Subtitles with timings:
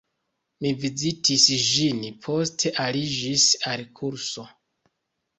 [0.65, 4.47] Mi vizitis ĝin, poste aliĝis al kurso.